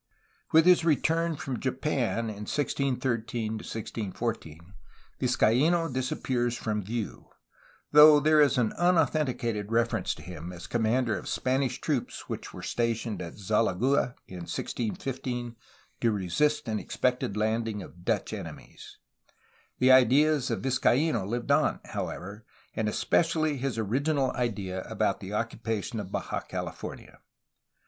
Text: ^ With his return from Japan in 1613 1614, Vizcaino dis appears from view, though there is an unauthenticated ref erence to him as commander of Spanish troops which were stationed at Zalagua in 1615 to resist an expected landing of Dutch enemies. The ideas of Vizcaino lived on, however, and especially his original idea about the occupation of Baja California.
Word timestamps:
^ 0.01 0.03
With 0.51 0.65
his 0.65 0.83
return 0.83 1.35
from 1.35 1.59
Japan 1.59 2.21
in 2.21 2.49
1613 2.49 3.51
1614, 3.53 4.73
Vizcaino 5.19 5.93
dis 5.93 6.11
appears 6.11 6.57
from 6.57 6.81
view, 6.81 7.27
though 7.91 8.19
there 8.19 8.41
is 8.41 8.57
an 8.57 8.73
unauthenticated 8.79 9.71
ref 9.71 9.89
erence 9.91 10.15
to 10.15 10.23
him 10.23 10.51
as 10.51 10.65
commander 10.65 11.15
of 11.19 11.27
Spanish 11.29 11.79
troops 11.79 12.27
which 12.27 12.51
were 12.51 12.63
stationed 12.63 13.21
at 13.21 13.35
Zalagua 13.37 14.15
in 14.27 14.37
1615 14.49 15.55
to 15.99 16.11
resist 16.11 16.67
an 16.67 16.79
expected 16.79 17.37
landing 17.37 17.83
of 17.83 18.03
Dutch 18.03 18.33
enemies. 18.33 18.97
The 19.77 19.91
ideas 19.91 20.49
of 20.49 20.63
Vizcaino 20.63 21.27
lived 21.27 21.51
on, 21.51 21.79
however, 21.85 22.43
and 22.75 22.89
especially 22.89 23.57
his 23.57 23.77
original 23.77 24.31
idea 24.31 24.81
about 24.85 25.19
the 25.19 25.33
occupation 25.33 25.99
of 25.99 26.11
Baja 26.11 26.39
California. 26.39 27.19